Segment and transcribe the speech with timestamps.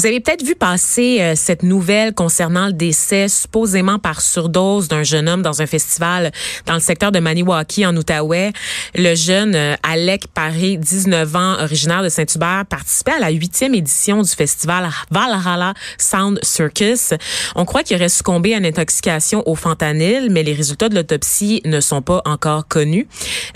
[0.00, 5.02] Vous avez peut-être vu passer euh, cette nouvelle concernant le décès supposément par surdose d'un
[5.02, 6.32] jeune homme dans un festival
[6.64, 8.54] dans le secteur de Maniwaki en Outaouais.
[8.94, 14.22] Le jeune euh, Alec Paris, 19 ans, originaire de Saint-Hubert, participait à la huitième édition
[14.22, 17.12] du festival Valhalla Sound Circus.
[17.54, 21.60] On croit qu'il aurait succombé à une intoxication au fentanyl, mais les résultats de l'autopsie
[21.66, 23.06] ne sont pas encore connus.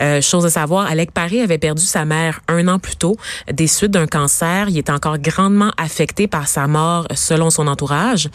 [0.02, 3.16] Euh, chose à savoir, Alec Paris avait perdu sa mère un an plus tôt
[3.50, 4.68] des suites d'un cancer.
[4.68, 8.28] Il est encore grandement affecté par sa mort selon son entourage.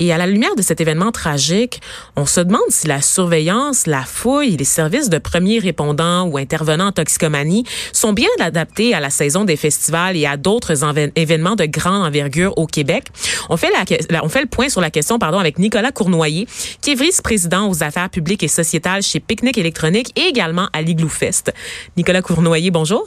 [0.00, 1.80] Et à la lumière de cet événement tragique,
[2.14, 6.88] on se demande si la surveillance, la fouille, les services de premiers répondants ou intervenants
[6.88, 10.74] en toxicomanie sont bien adaptés à la saison des festivals et à d'autres
[11.16, 13.04] événements de grande envergure au Québec.
[13.48, 16.46] On fait, la, on fait le point sur la question pardon, avec Nicolas Cournoyer,
[16.82, 21.08] qui est vice-président aux affaires publiques et sociétales chez Picnic électronique et également à l'Igloo
[21.08, 21.54] Fest.
[21.96, 23.06] Nicolas Cournoyer, bonjour.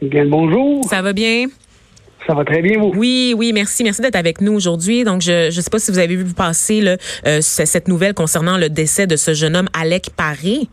[0.00, 0.82] Bien, bonjour.
[0.90, 1.46] Ça va bien?
[2.26, 2.92] Ça va très bien, vous?
[2.94, 3.82] Oui, oui, merci.
[3.84, 5.04] Merci d'être avec nous aujourd'hui.
[5.04, 8.58] Donc, je ne sais pas si vous avez vu passer là, euh, cette nouvelle concernant
[8.58, 10.68] le décès de ce jeune homme, Alec Paré.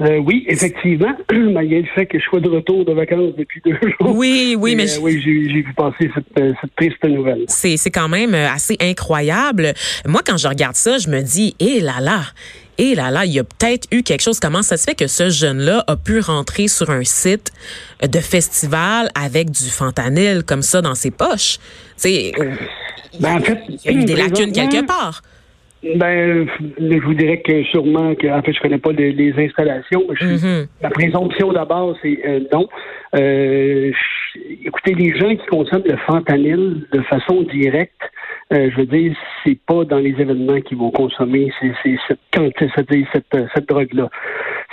[0.00, 3.72] Euh, oui, effectivement, malgré le fait que je sois de retour de vacances depuis deux
[3.82, 4.16] jours.
[4.16, 7.44] Oui, oui, mais, euh, oui, j'ai vu passer cette, cette triste nouvelle.
[7.48, 9.72] C'est, c'est quand même assez incroyable.
[10.06, 12.22] Moi, quand je regarde ça, je me dis, hé là là,
[12.82, 14.40] et là là, il y a peut-être eu quelque chose.
[14.40, 17.52] Comment ça se fait que ce jeune-là a pu rentrer sur un site
[18.02, 21.58] de festival avec du fentanyl comme ça dans ses poches?
[21.96, 22.32] C'est,
[23.20, 25.22] ben, en fait, il y a eu des lacunes quelque part.
[25.94, 30.02] Ben, je vous dirais que sûrement que, en fait, je connais pas les, installations.
[30.08, 30.66] Mm-hmm.
[30.80, 32.68] La présomption d'abord, c'est euh, non.
[33.14, 33.92] Euh,
[34.64, 38.00] écoutez, les gens qui consomment le fentanyl de façon directe,
[38.52, 41.72] euh, je veux dire, c'est pas dans les événements qu'ils vont consommer c'est,
[42.06, 42.18] cette,
[42.58, 44.10] cette, cette, cette drogue-là.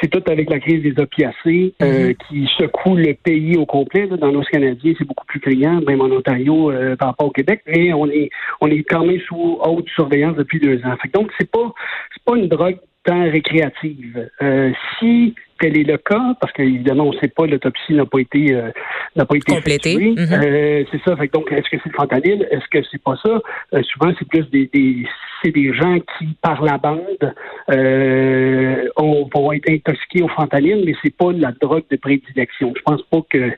[0.02, 2.16] C'est tout avec la crise des opiacés euh, mhm.
[2.16, 4.08] qui secoue le pays au complet.
[4.08, 7.62] Dans l'Ouest canadien, c'est beaucoup plus criant, même en Ontario euh, par rapport au Québec,
[7.68, 8.30] mais on est
[8.62, 10.96] on est quand même sous haute surveillance depuis deux ans.
[11.02, 11.74] Fait donc, c'est pas
[12.14, 14.30] c'est pas une drogue tant récréative.
[14.42, 18.20] Euh, si tel est le cas, parce qu'évidemment, on ne sait pas, l'autopsie n'a pas
[18.20, 18.72] été euh,
[19.16, 19.96] n'a pas été complétée.
[19.96, 20.46] Mm-hmm.
[20.46, 21.16] Euh, c'est ça.
[21.16, 22.48] Fait donc, est-ce que c'est le fentanyl?
[22.52, 23.42] Est-ce que c'est pas ça?
[23.74, 25.06] Euh, souvent, c'est plus des, des
[25.44, 27.34] c'est des gens qui, par la bande,
[27.72, 32.74] euh, vont être intoxiqués au fentanyl, mais c'est pas la drogue de prédilection.
[32.76, 33.52] Je pense pas que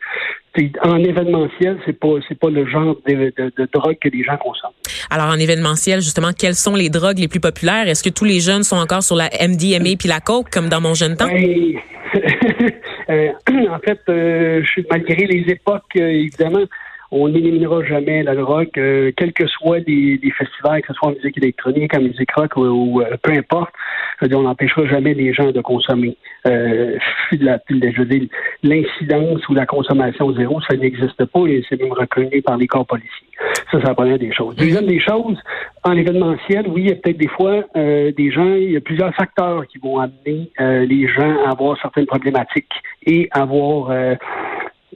[0.84, 4.74] en événementiel, c'est pas c'est pas le genre de, de, drogue que les gens consomment.
[5.10, 7.88] Alors en événementiel, justement, quelles sont les drogues les plus populaires?
[7.88, 10.82] Est-ce que tous les jeunes sont encore sur la MDMA puis la coke comme dans
[10.82, 11.28] mon jeune temps?
[11.28, 11.80] Ben,
[13.10, 13.32] euh,
[13.70, 16.66] En fait, euh, malgré les époques, euh, évidemment,
[17.12, 21.12] on n'éliminera jamais la drogue, euh, quels que soient les, festivals, que ce soit en
[21.12, 23.74] musique électronique, en musique rock ou, euh, peu importe.
[24.22, 26.16] on n'empêchera jamais les gens de consommer.
[26.48, 26.98] Euh,
[27.40, 28.28] la, je
[28.64, 32.86] l'incidence ou la consommation zéro, ça n'existe pas et c'est même reconnu par les corps
[32.86, 33.28] policiers.
[33.72, 34.56] Ça, c'est la première des choses.
[34.56, 35.38] Deuxième des choses,
[35.84, 38.82] en événementiel, oui, il y a peut-être des fois euh, des gens, il y a
[38.82, 42.72] plusieurs facteurs qui vont amener les gens à avoir certaines problématiques
[43.06, 43.92] et avoir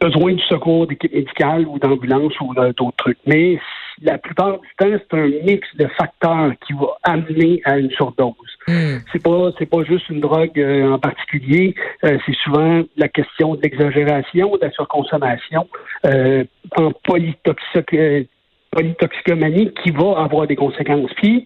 [0.02, 3.18] besoin du secours d'équipe médicale ou d'ambulance ou d'autres trucs.
[3.26, 3.58] Mais
[4.02, 8.34] la plupart du temps, c'est un mix de facteurs qui va amener à une surdose.
[8.68, 8.98] Hmm.
[9.12, 11.74] C'est pas c'est pas juste une drogue euh, en particulier.
[12.04, 15.68] Euh, c'est souvent la question de l'exagération, de la surconsommation
[16.06, 16.44] euh,
[16.78, 21.12] en polytoxicomanie qui va avoir des conséquences.
[21.16, 21.46] Puis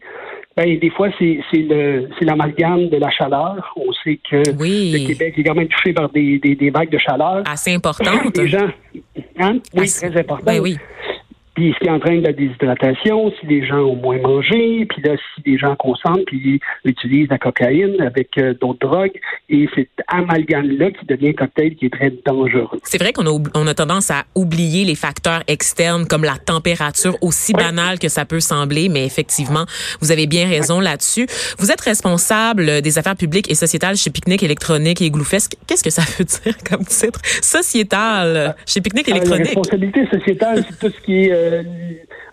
[0.58, 1.40] ben, des fois, c'est
[2.22, 3.74] l'amalgame de la chaleur.
[3.78, 7.44] On sait que le Québec est quand même touché par des, des, vagues de chaleur.
[7.48, 8.36] Assez importantes.
[8.38, 8.68] Les gens,
[9.40, 9.60] hein?
[9.74, 10.46] Oui, très important.
[10.46, 10.78] Ben oui.
[11.60, 15.42] Puis ce qui entraîne la déshydratation, si les gens ont moins mangé, puis là, si
[15.46, 21.06] les gens consomment, puis utilisent la cocaïne avec euh, d'autres drogues, et cet amalgame-là qui
[21.06, 22.80] devient un cocktail qui est très dangereux.
[22.84, 27.18] C'est vrai qu'on a, on a tendance à oublier les facteurs externes comme la température,
[27.22, 29.66] aussi banale que ça peut sembler, mais effectivement,
[30.00, 31.28] vous avez bien raison là-dessus.
[31.58, 35.58] Vous êtes responsable des affaires publiques et sociétales chez Picnic électronique et Gloufest.
[35.68, 37.20] Qu'est-ce que ça veut dire comme titre?
[37.42, 39.40] Sociétal chez Picnic électronique.
[39.40, 41.34] La responsabilité sociétale, c'est tout ce qui est...
[41.34, 41.64] Euh, euh,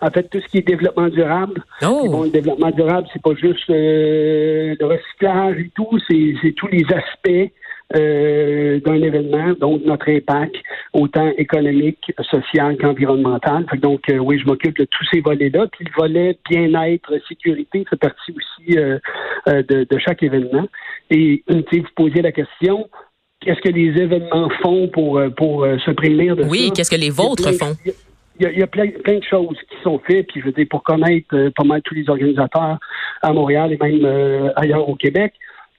[0.01, 1.63] en fait, tout ce qui est développement durable.
[1.83, 2.23] Oh.
[2.23, 7.51] le développement durable, c'est pas juste euh, le recyclage et tout, c'est tous les aspects
[7.95, 10.55] euh, d'un événement, donc notre impact,
[10.93, 13.65] autant économique, social qu'environnemental.
[13.81, 15.67] donc, oui, je m'occupe de tous ces volets-là.
[15.71, 20.67] Puis le volet bien-être, sécurité fait partie aussi de, chaque événement.
[21.09, 22.89] Et vous posiez la question,
[23.39, 26.49] qu'est-ce que les événements font pour, pour se prémunir de ça?
[26.49, 27.75] Oui, qu'est-ce que les vôtres font?
[28.39, 30.83] Il y a, plein, plein, de choses qui sont faites, puis je veux dire, pour
[30.83, 32.77] connaître euh, pas mal tous les organisateurs
[33.21, 35.33] à Montréal et même euh, ailleurs au Québec,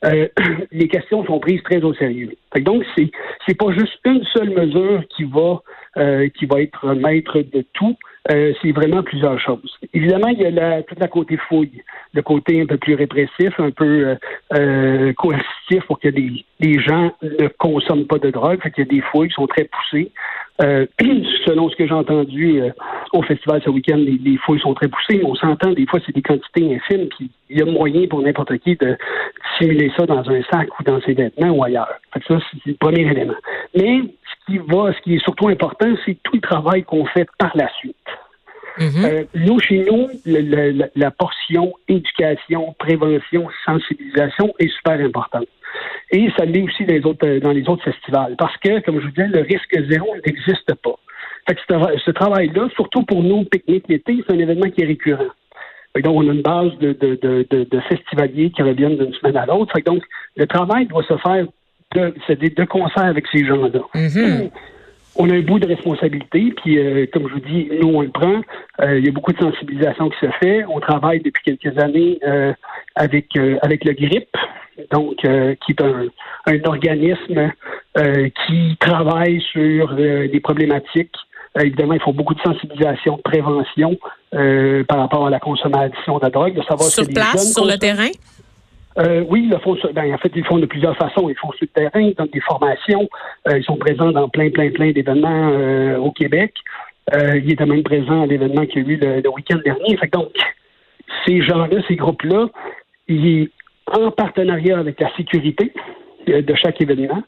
[0.05, 0.29] euh,
[0.73, 2.33] les questions sont prises très au sérieux.
[2.61, 3.11] donc, c'est
[3.47, 5.61] c'est pas juste une seule mesure qui va
[6.37, 7.97] qui va être maître de tout.
[8.29, 9.79] C'est vraiment plusieurs choses.
[9.95, 11.83] Évidemment, il y a la, tout la côté fouille,
[12.13, 14.17] le côté un peu plus répressif, un peu
[14.55, 18.61] euh, coercitif pour que les, les gens ne consomment pas de drogue.
[18.63, 20.13] Fait qu'il y a des fouilles qui sont très poussées.
[20.63, 20.87] Euh,
[21.47, 22.71] selon ce que j'ai entendu euh,
[23.13, 26.15] au festival ce week-end, les, fouilles sont très poussées, mais on s'entend, des fois, c'est
[26.15, 28.97] des quantités infimes, puis il y a moyen pour n'importe qui de
[29.59, 31.95] simuler ça dans un sac ou dans ses vêtements ou ailleurs.
[32.13, 33.35] Fait que ça, c'est le premier élément.
[33.75, 37.29] Mais ce qui va, ce qui est surtout important, c'est tout le travail qu'on fait
[37.39, 37.97] par la suite.
[38.79, 39.05] Mm-hmm.
[39.05, 40.09] Euh, nous, chez nous,
[40.95, 45.47] la portion éducation, prévention, sensibilisation est super importante.
[46.11, 48.35] Et ça l'est aussi dans les, autres, dans les autres festivals.
[48.39, 50.99] Parce que, comme je vous disais, le risque zéro n'existe pas.
[51.49, 51.61] Fait que
[52.05, 55.33] ce, travail-là, surtout pour nous, pique-nique l'été, c'est un événement qui est récurrent.
[55.97, 59.75] donc, on a une base de, de, de, festivaliers qui reviennent d'une semaine à l'autre.
[59.87, 60.03] donc,
[60.37, 61.47] le travail doit se faire
[61.95, 63.81] de, de concert avec ces gens-là.
[63.95, 64.51] Mm-hmm.
[65.17, 68.11] On a un bout de responsabilité, puis euh, comme je vous dis, nous, on le
[68.11, 68.43] prend.
[68.83, 70.65] Euh, il y a beaucoup de sensibilisation qui se fait.
[70.69, 72.53] On travaille depuis quelques années euh,
[72.95, 73.27] avec,
[73.63, 74.29] avec le GRIP,
[74.93, 76.09] donc euh, qui est un,
[76.65, 77.53] organisme
[77.99, 81.15] euh, qui travaille sur euh, des problématiques.
[81.61, 83.97] Évidemment, il faut beaucoup de sensibilisation, de prévention
[84.31, 88.11] par rapport à la consommation de drogue, de savoir sur place, sur le terrain?
[89.29, 89.77] oui, ils le font.
[89.93, 91.29] Ben, en fait, ils font de plusieurs façons.
[91.29, 93.09] Ils font sur le terrain, ils donnent des formations.
[93.49, 96.55] ils sont présents dans plein, plein, plein d'événements au Québec.
[97.13, 99.97] ils étaient même présents à l'événement qu'il y a eu le, week-end dernier.
[99.97, 100.33] Fait donc,
[101.27, 102.49] ces gens-là, ces groupes-là,
[103.09, 103.51] ils,
[103.93, 105.73] en partenariat avec la sécurité
[106.29, 107.23] euh, de chaque événement,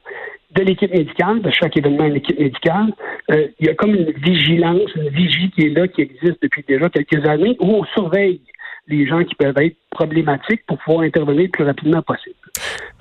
[0.55, 2.93] de l'équipe médicale, de chaque événement une équipe médicale.
[3.31, 6.65] Euh, il y a comme une vigilance, une vigie qui est là, qui existe depuis
[6.67, 8.41] déjà quelques années, où on surveille
[8.89, 12.40] les gens qui peuvent être problématiques pour pouvoir intervenir le plus rapidement possible.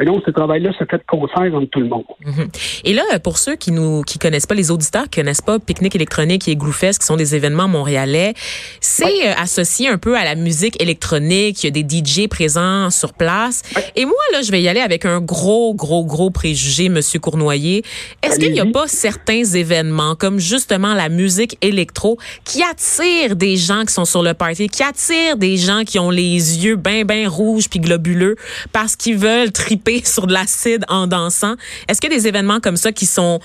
[0.02, 2.06] Et donc, ce travail-là se fait de concert entre tout le monde.
[2.26, 2.48] Mhm.
[2.86, 5.96] Et là, pour ceux qui nous qui connaissent pas, les auditeurs qui connaissent pas Pique-Nique
[5.96, 8.34] électronique et Gloufest, qui sont des événements montréalais,
[8.80, 11.64] c'est euh, associé un peu à la musique électronique.
[11.64, 13.62] Il y a des DJ présents sur place.
[13.96, 17.84] Et moi, là, je vais y aller avec un gros, gros, gros préjugé, Monsieur Cournoyer.
[18.24, 23.58] Est-ce qu'il n'y a pas certains événements, comme justement la musique électro, qui attirent des
[23.58, 27.04] gens qui sont sur le party, qui attirent des gens qui ont les yeux bien,
[27.04, 28.36] bien rouges puis globuleux
[28.72, 31.56] parce qu'ils veulent triper sur de l'acide en dansant.
[31.88, 33.40] Est-ce qu'il y a des événements comme ça qui sont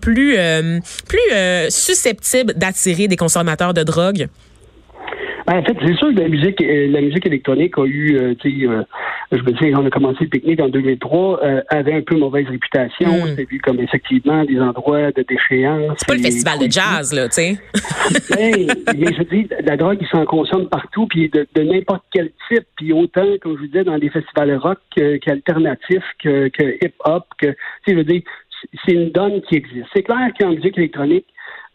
[0.00, 0.80] plus euh,
[1.32, 4.28] euh, susceptibles d'attirer des consommateurs de drogue?
[5.48, 8.50] Ben, en fait, c'est sûr que la musique, euh, la musique électronique a eu, tu
[8.50, 8.66] sais,
[9.32, 13.08] je veux dire, on a commencé le pique-nique en 2003, avait un peu mauvaise réputation.
[13.08, 13.34] Hmm.
[13.34, 15.94] C'est vu comme effectivement des endroits de déchéance.
[15.96, 17.58] C'est pas le festival de jazz, là, tu sais.
[18.30, 18.66] Ben,
[18.96, 22.92] mais je dis, la drogue, il s'en consomme partout, puis de, n'importe quel type, puis
[22.92, 24.78] autant, comme je vous disais, dans des festivals rock
[25.22, 27.52] qu'alternatifs, que, que hip-hop, que, tu
[27.86, 28.22] sais, je veux dire,
[28.84, 29.86] c'est une donne qui existe.
[29.94, 31.26] C'est clair qu'en musique électronique,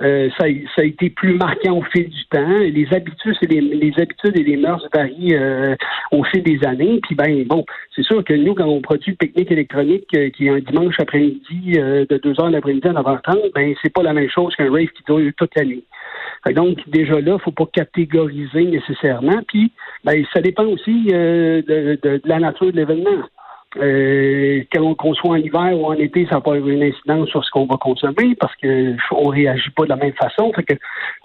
[0.04, 0.46] euh, ça,
[0.76, 2.60] ça, a été plus marquant au fil du temps.
[2.60, 5.76] Les habitudes et les, les habitudes et les mœurs varient euh,
[6.12, 7.00] au fil des années.
[7.04, 7.66] Puis ben bon,
[7.96, 11.00] c'est sûr que nous, quand on produit une pique-nique électronique euh, qui est un dimanche
[11.00, 14.88] après-midi de 2 heures l'après-midi à 9h30, ben c'est pas la même chose qu'un rave
[14.88, 15.84] qui dure toute l'année.
[16.54, 19.42] Donc déjà là, faut pas catégoriser nécessairement.
[19.48, 19.72] Puis
[20.04, 23.24] ben ça dépend aussi de, de, de la nature de l'événement.
[23.78, 27.50] Euh, qu'on soit en hiver ou en été, ça n'a pas une incidence sur ce
[27.50, 30.52] qu'on va consommer parce que on réagit pas de la même façon.
[30.54, 30.74] Fait que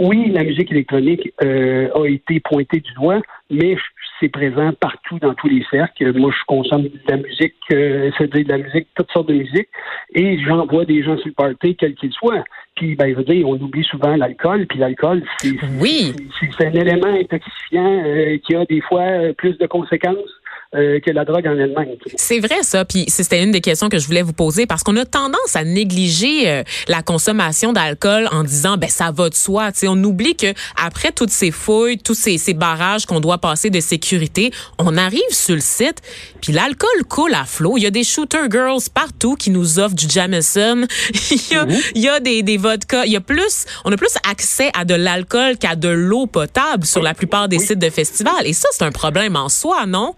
[0.01, 3.77] oui, la musique électronique euh, a été pointée du doigt, mais
[4.19, 6.17] c'est présent partout dans tous les cercles.
[6.19, 9.69] Moi, je consomme de la musique, euh, c'est-à-dire de la musique, toutes sortes de musique,
[10.15, 12.45] et j'envoie des gens sur le party, quel qu'il soit.
[12.77, 16.15] Puis, ben, je veux dire, on oublie souvent l'alcool, puis l'alcool, c'est oui.
[16.59, 19.05] c'est un élément intoxifiant euh, qui a des fois
[19.37, 20.38] plus de conséquences
[20.75, 21.97] euh, que la drogue en elle-même.
[22.17, 24.99] C'est vrai ça, puis c'était une des questions que je voulais vous poser parce qu'on
[24.99, 29.71] a tendance à négliger euh, la consommation d'alcool en disant ben ça va de soi.
[29.73, 33.71] sais, on oublie que après toutes ces fouilles, tous ces, ces barrages qu'on doit passer
[33.71, 36.03] de sécurité, on arrive sur le site,
[36.43, 37.79] puis l'alcool coule à flot.
[37.79, 40.87] Il y a des shooter girls partout qui nous offrent du Jameson.
[41.31, 41.79] il, y a, mhm.
[41.95, 43.07] il y a des, des vodkas.
[43.07, 46.85] Il y a plus, on a plus accès à de l'alcool qu'à de l'eau potable
[46.85, 48.45] sur la plupart des sites de festivals.
[48.47, 50.15] Et ça, c'est un problème en soi, non?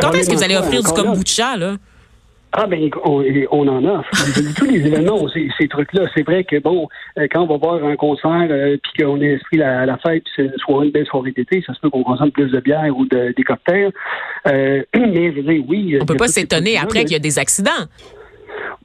[0.00, 1.76] Quand est-ce que vous allez offrir du kombucha, là?
[2.58, 4.10] Ah ben on, on en offre.
[4.56, 6.04] Tous les événements, ces, ces trucs-là.
[6.14, 9.34] C'est vrai que bon, euh, quand on va voir un concert euh, puis qu'on est
[9.34, 11.90] inscrit à la fête, puis c'est une soirée, une belle soirée d'été, ça se peut
[11.90, 13.92] qu'on consomme plus de bière ou de, des cocktails.
[14.46, 15.98] Euh, mais je veux dire, oui.
[16.00, 17.70] On peut pas s'étonner après qu'il y a des accidents.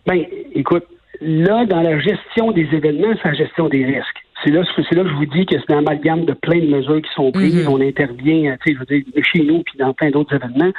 [0.06, 0.84] Ben, écoute,
[1.22, 4.22] là, dans la gestion des événements, c'est la gestion des risques.
[4.44, 6.68] C'est là, c'est là que je vous dis que c'est un amalgame de plein de
[6.68, 7.66] mesures qui sont prises.
[7.66, 7.70] Mm-hmm.
[7.70, 10.72] On intervient, tu sais, je veux dire, chez nous puis dans plein d'autres événements.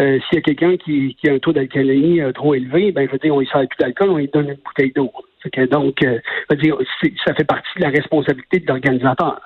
[0.00, 3.06] Euh, s'il y a quelqu'un qui, qui, a un taux d'alcoolémie euh, trop élevé, ben
[3.06, 5.10] je veux dire, on lui sert plus d'alcool, on lui donne une bouteille d'eau.
[5.70, 6.18] Donc, euh,
[6.50, 6.76] je veux dire,
[7.26, 9.40] ça fait partie de la responsabilité de l'organisateur.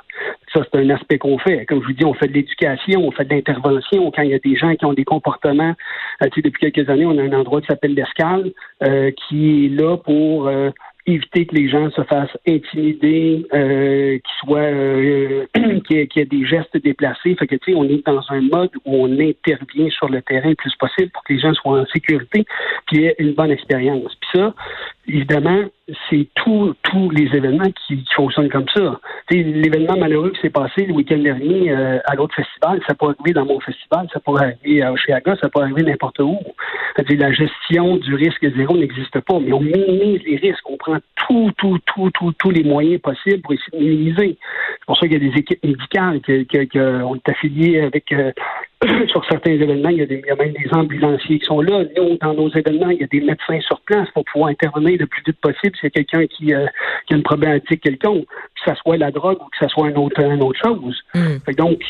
[0.53, 1.65] Ça, c'est un aspect qu'on fait.
[1.65, 4.11] Comme je vous dis, on fait de l'éducation, on fait de l'intervention.
[4.11, 5.75] Quand il y a des gens qui ont des comportements,
[6.21, 8.53] tu sais, depuis quelques années, on a un endroit qui s'appelle l'Escale,
[9.17, 10.51] qui est là pour
[11.07, 15.47] éviter que les gens se fassent intimider, euh, qu'ils soient, euh,
[15.87, 17.35] qu'il y, ait des gestes déplacés.
[17.37, 20.51] Fait que tu sais, on est dans un mode où on intervient sur le terrain
[20.51, 22.45] le plus possible pour que les gens soient en sécurité,
[22.87, 24.17] puis aient une bonne expérience.
[24.33, 24.55] Ça,
[25.09, 25.63] évidemment,
[26.11, 26.75] c'est tous
[27.11, 29.01] les événements qui, fonctionnent comme ça.
[29.31, 33.33] L'événement malheureux qui s'est passé le week-end dernier euh, à l'autre festival, ça peut arriver
[33.33, 36.39] dans mon festival, ça peut arriver à Oshiaga, ça peut arriver n'importe où.
[36.97, 40.97] la gestion du risque zéro n'existe pas, mais on minimise les risques, on prend
[41.29, 44.39] tout, tout, tout, tout, tous les moyens possibles pour essayer de minimiser.
[44.79, 46.21] C'est pour ça qu'il y a des équipes médicales
[47.05, 48.33] ont été affiliées avec euh,
[49.09, 51.61] sur certains événements, il y, a des, il y, a même des ambulanciers qui sont
[51.63, 51.85] là.
[51.97, 55.07] Nous, dans nos événements, il y a des médecins sur place pour pouvoir intervenir le
[55.07, 56.67] plus vite possible si quelqu'un qui, euh,
[57.07, 59.97] qui, a une problématique quelconque, que ce soit la drogue ou que ce soit une
[59.97, 61.01] autre, une autre chose.
[61.15, 61.53] Mm.
[61.57, 61.81] Donc,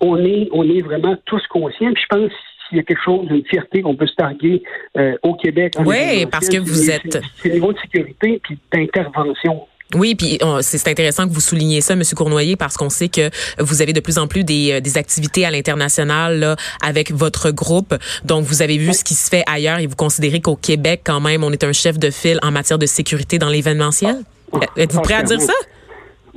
[0.00, 1.92] on est, on est vraiment tous conscients.
[1.92, 2.32] Puis je pense
[2.68, 4.62] s'il y a quelque chose, une fierté qu'on peut se targuer
[4.96, 5.74] euh, au Québec.
[5.84, 7.20] Oui, parce que vous êtes.
[7.36, 9.66] C'est le niveau de sécurité puis d'intervention.
[9.94, 13.82] Oui, puis c'est intéressant que vous souligniez ça, Monsieur Cournoyer, parce qu'on sait que vous
[13.82, 17.94] avez de plus en plus des, euh, des activités à l'international avec votre groupe.
[18.24, 21.20] Donc, vous avez vu ce qui se fait ailleurs et vous considérez qu'au Québec, quand
[21.20, 24.16] même, on est un chef de file en matière de sécurité dans l'événementiel?
[24.52, 24.60] Ah.
[24.76, 25.54] Êtes-vous prêt à dire ça?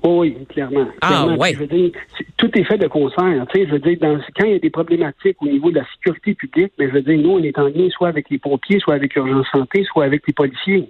[0.03, 0.87] Oui, clairement.
[1.01, 1.91] Ah, Je veux dire,
[2.37, 3.45] tout est fait de concert.
[3.53, 5.75] Tu sais, je veux dire, dans, quand il y a des problématiques au niveau de
[5.75, 8.29] la sécurité publique, mais ben, je veux dire, nous, on est en lien soit avec
[8.29, 10.89] les pompiers, soit avec Urgence Santé, soit avec les policiers.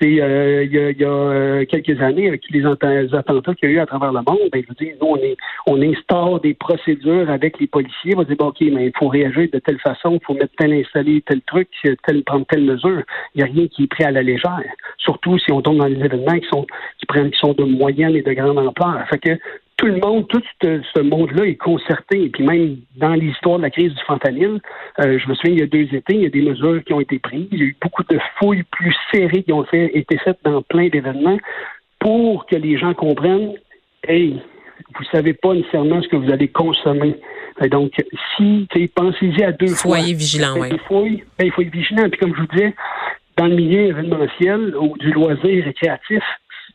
[0.00, 3.72] Et euh, il y a, y a euh, quelques années, avec les, attentats qu'il y
[3.72, 5.36] a eu à travers le monde, ben, je veux dire, nous, on, est,
[5.66, 8.14] on instaure des procédures avec les policiers.
[8.14, 10.54] On va dire, bon, OK, mais il faut réagir de telle façon, il faut mettre
[10.58, 11.68] tel installé, tel truc,
[12.06, 13.02] tel, prendre telle mesure.
[13.34, 14.62] Il n'y a rien qui est pris à la légère.
[14.98, 16.66] Surtout si on tombe dans des événements qui sont,
[16.98, 19.06] qui prennent, qui sont de moyenne et de grande ampleur.
[19.08, 19.38] Fait que
[19.76, 22.24] tout le monde, tout ce, monde-là est concerté.
[22.24, 24.60] Et puis même dans l'histoire de la crise du fentanyl,
[25.00, 26.92] euh, je me souviens, il y a deux étés, il y a des mesures qui
[26.92, 27.48] ont été prises.
[27.50, 30.62] Il y a eu beaucoup de fouilles plus serrées qui ont fait, été faites dans
[30.62, 31.38] plein d'événements
[31.98, 33.54] pour que les gens comprennent,
[34.06, 34.40] hey,
[34.96, 37.16] vous savez pas nécessairement ce que vous allez consommer.
[37.70, 37.92] donc,
[38.36, 39.98] si, pensez-y à deux fois.
[39.98, 40.70] Soyez vigilant, oui.
[41.38, 42.08] Ben, il faut être vigilant.
[42.10, 42.74] Puis comme je vous disais,
[43.36, 46.22] dans le milieu événementiel ou du loisir récréatif,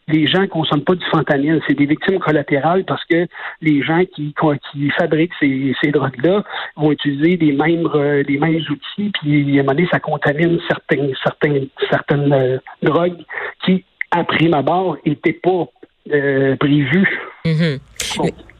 [0.09, 1.61] les gens ne consomment pas du fentanyl.
[1.67, 3.27] C'est des victimes collatérales parce que
[3.61, 4.33] les gens qui,
[4.97, 6.43] fabriquent ces, drogues-là
[6.75, 12.33] vont utiliser les mêmes, euh, mêmes outils, puis à un moment donné, ça contamine certaines
[12.33, 13.17] euh, drogues
[13.65, 15.65] qui, à prime abord, n'étaient pas
[16.11, 17.19] euh, prévues.
[17.45, 17.79] Mm-hmm.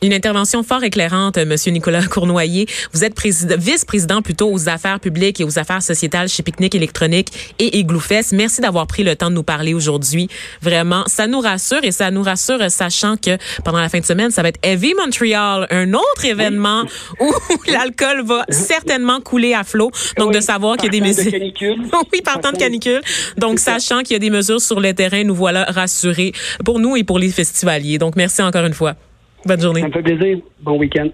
[0.02, 2.68] Une intervention fort éclairante, Monsieur Nicolas Cournoyer.
[2.94, 7.80] Vous êtes vice-président plutôt aux affaires publiques et aux affaires sociétales chez Picnic électronique et
[7.80, 8.32] Igloofest.
[8.32, 10.30] Merci d'avoir pris le temps de nous parler aujourd'hui.
[10.62, 14.32] Vraiment, ça nous rassure et ça nous rassure sachant que pendant la fin de semaine,
[14.32, 16.84] ça va être Heavy Montreal, un autre événement
[17.20, 17.34] où
[17.68, 19.92] l'alcool va certainement couler à flot.
[20.18, 21.30] Donc, de savoir qu'il y a des mesures.
[22.14, 23.02] oui, partant de canicule.
[23.38, 26.32] Donc, sachant qu'il y a des mesures sur le terrain, nous voilà rassurés
[26.64, 27.98] pour nous et pour les festivaliers.
[27.98, 28.96] Donc, merci encore une fois.
[29.46, 29.82] Bonne journée.
[29.82, 30.40] Ça me fait plaisir.
[30.60, 31.08] Bon week-end.